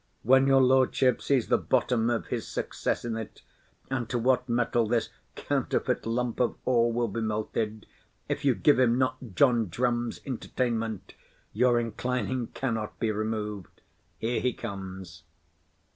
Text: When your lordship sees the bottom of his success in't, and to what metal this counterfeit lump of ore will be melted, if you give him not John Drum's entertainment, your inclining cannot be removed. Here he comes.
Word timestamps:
When 0.23 0.47
your 0.47 0.63
lordship 0.63 1.21
sees 1.21 1.47
the 1.47 1.59
bottom 1.59 2.09
of 2.09 2.25
his 2.25 2.47
success 2.47 3.05
in't, 3.05 3.43
and 3.91 4.09
to 4.09 4.17
what 4.17 4.49
metal 4.49 4.87
this 4.87 5.09
counterfeit 5.35 6.07
lump 6.07 6.39
of 6.39 6.55
ore 6.65 6.91
will 6.91 7.07
be 7.07 7.21
melted, 7.21 7.85
if 8.27 8.43
you 8.43 8.55
give 8.55 8.79
him 8.79 8.97
not 8.97 9.35
John 9.35 9.67
Drum's 9.67 10.19
entertainment, 10.25 11.13
your 11.53 11.79
inclining 11.79 12.47
cannot 12.47 12.99
be 12.99 13.11
removed. 13.11 13.79
Here 14.17 14.39
he 14.41 14.53
comes. 14.53 15.21